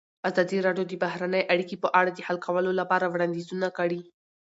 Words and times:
ازادي 0.29 0.57
راډیو 0.67 0.85
د 0.87 0.93
بهرنۍ 1.03 1.43
اړیکې 1.53 1.75
په 1.83 1.89
اړه 1.99 2.11
د 2.13 2.19
حل 2.27 2.37
کولو 2.45 2.71
لپاره 2.79 3.05
وړاندیزونه 3.07 3.67
کړي. 3.77 4.01